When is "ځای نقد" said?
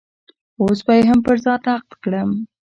1.45-1.91